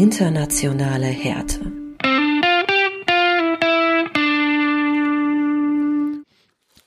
[0.00, 1.60] Internationale Härte.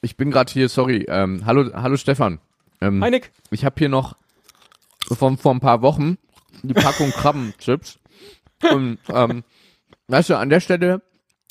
[0.02, 1.06] Ich bin gerade hier, sorry.
[1.08, 2.40] Ähm, hallo, hallo Stefan.
[2.82, 3.32] Ähm, Hi Nick.
[3.52, 4.16] Ich habe hier noch
[5.06, 6.18] von vor ein paar Wochen
[6.64, 8.00] die Packung Krabbenchips.
[8.72, 9.44] Und ähm,
[10.08, 11.04] weißt du, an der Stelle,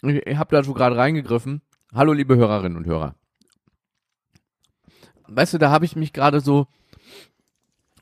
[0.02, 1.62] ich, ich habe da so gerade reingegriffen.
[1.94, 3.14] Hallo, liebe Hörerinnen und Hörer.
[5.28, 6.66] Weißt du, da habe ich mich gerade so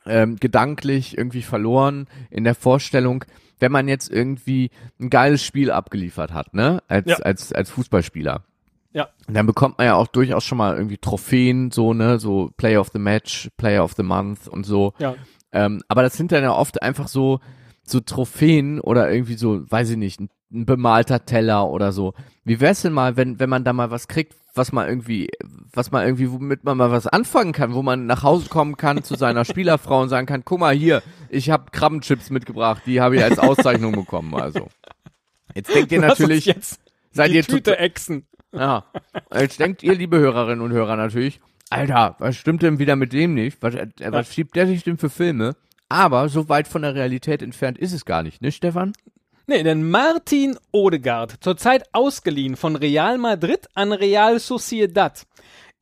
[0.07, 3.27] ähm, gedanklich irgendwie verloren in der Vorstellung,
[3.61, 7.17] wenn man jetzt irgendwie ein geiles Spiel abgeliefert hat, ne, als Ja.
[7.17, 8.45] als als Fußballspieler.
[8.93, 9.09] Ja.
[9.29, 12.91] Dann bekommt man ja auch durchaus schon mal irgendwie Trophäen, so, ne, so Player of
[12.93, 14.95] the Match, Player of the Month und so.
[14.99, 15.15] Ja.
[15.53, 17.39] Ähm, aber das sind dann ja oft einfach so,
[17.85, 22.15] so Trophäen oder irgendwie so, weiß ich nicht, ein, ein bemalter Teller oder so.
[22.45, 25.29] Wie wär's denn mal, wenn, wenn man da mal was kriegt, was man irgendwie,
[25.73, 29.05] was man irgendwie, womit man mal was anfangen kann, wo man nach Hause kommen kann
[29.05, 33.17] zu seiner Spielerfrau und sagen kann, guck mal hier, ich habe Krabbenchips mitgebracht, die habe
[33.17, 34.69] ich als Auszeichnung bekommen, also.
[35.55, 36.81] Jetzt denkt ihr natürlich, jetzt
[37.13, 38.27] seid ihr Tüte Echsen.
[38.53, 38.85] ja.
[39.33, 43.35] Jetzt denkt ihr, liebe Hörerinnen und Hörer, natürlich, Alter, was stimmt denn wieder mit dem
[43.35, 43.63] nicht?
[43.63, 45.55] Was, äh, was schiebt der sich denn für Filme?
[45.89, 48.93] Aber so weit von der Realität entfernt ist es gar nicht, ne, Stefan?
[49.51, 55.27] Nee, denn Martin Odegaard, zurzeit ausgeliehen von Real Madrid an Real Sociedad,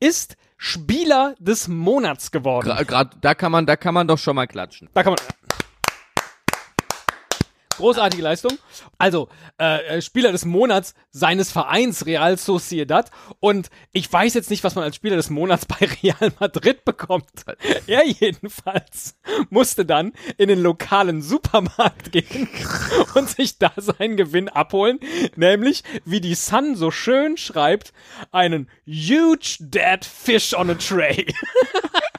[0.00, 2.74] ist Spieler des Monats geworden.
[2.86, 4.88] Gerade da kann man, da kann man doch schon mal klatschen.
[4.94, 5.18] Da kann man.
[7.78, 8.58] Großartige Leistung.
[8.98, 9.28] Also,
[9.60, 13.10] äh, äh, Spieler des Monats seines Vereins Real Sociedad.
[13.38, 17.28] Und ich weiß jetzt nicht, was man als Spieler des Monats bei Real Madrid bekommt.
[17.86, 19.16] Er jedenfalls
[19.48, 22.48] musste dann in den lokalen Supermarkt gehen
[23.14, 24.98] und sich da seinen Gewinn abholen.
[25.36, 27.92] Nämlich, wie die Sun so schön schreibt,
[28.32, 31.26] einen huge dead fish on a tray.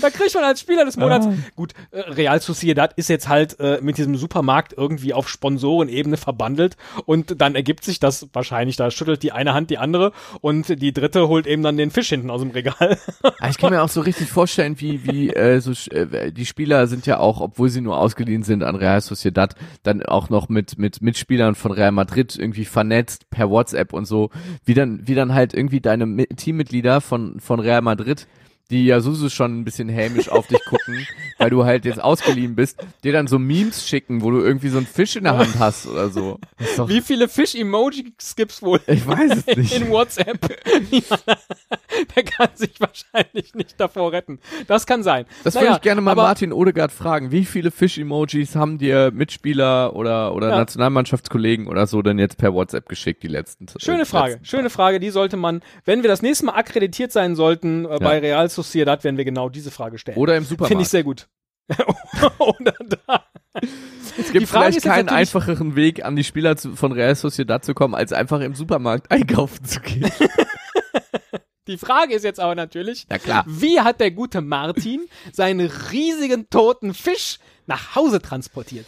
[0.00, 1.26] Da kriegt man als Spieler des Monats.
[1.56, 6.76] Gut, äh, Real Sociedad ist jetzt halt äh, mit diesem Supermarkt irgendwie auf Sponsorenebene verbandelt
[7.06, 10.92] und dann ergibt sich das wahrscheinlich, da schüttelt die eine Hand die andere und die
[10.92, 12.98] dritte holt eben dann den Fisch hinten aus dem Regal.
[13.40, 16.86] Ah, Ich kann mir auch so richtig vorstellen, wie, wie äh, so, äh, die Spieler
[16.86, 20.78] sind ja auch, obwohl sie nur ausgeliehen sind an Real Sociedad, dann auch noch mit,
[20.78, 24.30] mit Mitspielern von Real Madrid irgendwie vernetzt per WhatsApp und so,
[24.64, 28.26] wie dann, wie dann halt irgendwie deine Mi- Teammitglieder von, von Real Madrid
[28.70, 31.06] die ja sowieso schon ein bisschen hämisch auf dich gucken,
[31.38, 34.78] weil du halt jetzt ausgeliehen bist, dir dann so Memes schicken, wo du irgendwie so
[34.78, 36.38] einen Fisch in der Hand hast oder so.
[36.76, 39.74] Doch, Wie viele Fisch-Emojis gibt's wohl ich weiß es nicht.
[39.76, 40.38] in WhatsApp?
[40.90, 41.16] Ja,
[42.16, 44.38] Der kann sich wahrscheinlich nicht davor retten.
[44.66, 45.24] Das kann sein.
[45.44, 47.30] Das Naja, würde ich gerne mal aber- Martin Odegaard fragen.
[47.30, 50.56] Wie viele Fisch-Emojis haben dir Mitspieler oder, oder Ja.
[50.58, 53.66] Nationalmannschaftskollegen oder so denn jetzt per WhatsApp geschickt, die letzten?
[53.66, 57.12] äh, Schöne Frage, letzten schöne Frage, die sollte man, wenn wir das nächste Mal akkreditiert
[57.12, 60.18] sein sollten äh, bei Real Sociedad, werden wir genau diese Frage stellen.
[60.18, 60.68] Oder im Supermarkt.
[60.68, 61.28] Finde ich sehr gut.
[62.38, 62.74] Oder
[63.06, 63.24] da.
[64.18, 67.94] es gibt vielleicht keinen einfacheren Weg, an die Spieler zu, von Real Sociedad zu kommen,
[67.94, 70.10] als einfach im Supermarkt einkaufen zu gehen.
[71.66, 73.44] Die Frage ist jetzt aber natürlich, Na klar.
[73.46, 78.86] wie hat der gute Martin seinen riesigen toten Fisch nach Hause transportiert?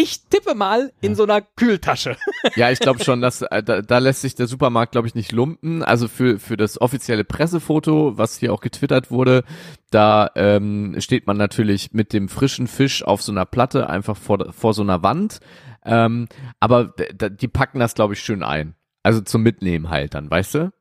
[0.00, 2.16] Ich tippe mal in so einer Kühltasche.
[2.54, 5.32] Ja, ich glaube schon, dass äh, da, da lässt sich der Supermarkt, glaube ich, nicht
[5.32, 5.82] lumpen.
[5.82, 9.42] Also für für das offizielle Pressefoto, was hier auch getwittert wurde,
[9.90, 14.52] da ähm, steht man natürlich mit dem frischen Fisch auf so einer Platte einfach vor
[14.52, 15.40] vor so einer Wand.
[15.84, 16.28] Ähm,
[16.60, 18.76] aber d- d- die packen das, glaube ich, schön ein.
[19.02, 20.72] Also zum Mitnehmen halt dann, weißt du,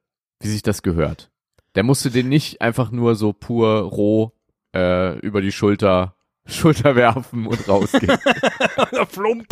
[0.41, 1.31] wie sich das gehört.
[1.73, 4.31] Der musste den nicht einfach nur so pur roh
[4.75, 6.13] äh, über die Schulter
[6.47, 8.17] Schulter werfen und rausgehen.
[9.09, 9.47] Flump.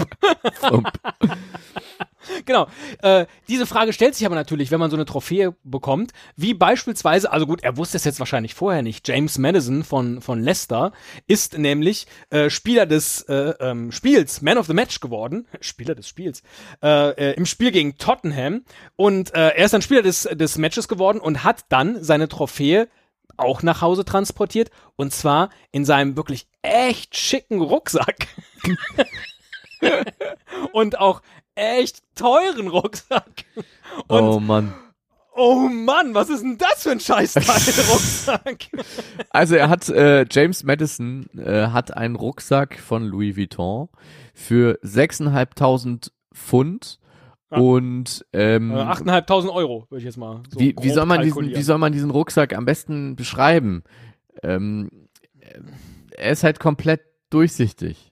[0.71, 0.87] Und
[2.45, 2.67] Genau.
[3.01, 7.31] Äh, diese Frage stellt sich aber natürlich, wenn man so eine Trophäe bekommt, wie beispielsweise,
[7.31, 10.91] also gut, er wusste es jetzt wahrscheinlich vorher nicht, James Madison von, von Leicester
[11.27, 16.07] ist nämlich äh, Spieler des äh, ähm, Spiels, Man of the Match geworden, Spieler des
[16.07, 16.43] Spiels,
[16.81, 18.63] äh, äh, im Spiel gegen Tottenham
[18.95, 22.87] und äh, er ist dann Spieler des, des Matches geworden und hat dann seine Trophäe
[23.37, 28.27] auch nach Hause transportiert und zwar in seinem wirklich echt schicken Rucksack.
[30.73, 31.21] und auch
[31.55, 33.45] echt teuren Rucksack.
[34.07, 34.73] Und oh Mann.
[35.35, 37.43] oh Mann, was ist denn das für ein Scheißteil
[37.89, 38.67] Rucksack?
[39.29, 43.89] Also er hat, äh, James Madison äh, hat einen Rucksack von Louis Vuitton
[44.33, 46.99] für 6.500 Pfund
[47.51, 47.59] Ja.
[47.59, 51.55] und ähm, Äh, 8.500 Euro, würde ich jetzt mal so wie, wie, soll man diesen,
[51.55, 53.83] wie soll man diesen Rucksack am besten beschreiben?
[54.41, 54.89] Ähm,
[55.39, 55.59] äh,
[56.17, 58.11] er ist halt komplett durchsichtig.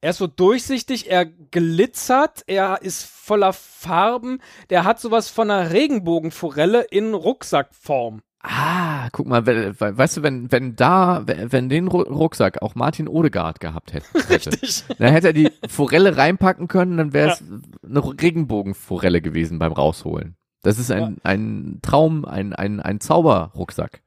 [0.00, 4.40] Er ist so durchsichtig, er glitzert, er ist voller Farben,
[4.70, 8.22] der hat sowas von einer Regenbogenforelle in Rucksackform.
[8.40, 13.58] Ah, guck mal, we weißt du, wenn, wenn da, wenn den Rucksack auch Martin Odegaard
[13.58, 14.84] gehabt hätte, Richtig.
[14.98, 17.46] dann hätte er die Forelle reinpacken können, dann wäre es ja.
[17.88, 20.36] eine Regenbogenforelle gewesen beim Rausholen.
[20.62, 21.12] Das ist ein, ja.
[21.24, 24.02] ein Traum, ein, ein, ein Zauberrucksack.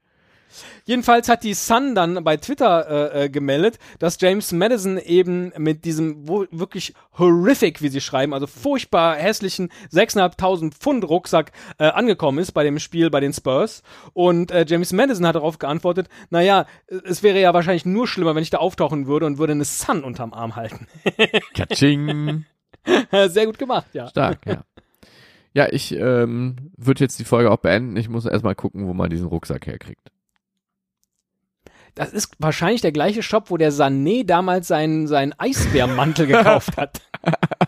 [0.86, 5.86] Jedenfalls hat die Sun dann bei Twitter äh, äh, gemeldet, dass James Madison eben mit
[5.86, 12.51] diesem wirklich horrific, wie sie schreiben, also furchtbar hässlichen 6.500 Pfund Rucksack äh, angekommen ist
[12.51, 13.83] bei dem Spiel bei den Spurs.
[14.13, 18.44] Und äh, James Madison hat darauf geantwortet, naja, es wäre ja wahrscheinlich nur schlimmer, wenn
[18.44, 20.88] ich da auftauchen würde und würde eine Sun unterm Arm halten.
[21.54, 22.45] Katsching.
[23.12, 24.07] Sehr gut gemacht, ja.
[24.07, 24.63] Stark, ja.
[25.54, 27.97] Ja, ich ähm, würde jetzt die Folge auch beenden.
[27.97, 30.12] Ich muss erstmal gucken, wo man diesen Rucksack herkriegt.
[31.96, 37.02] Das ist wahrscheinlich der gleiche Shop, wo der Sané damals seinen, seinen Eisbärmantel gekauft hat.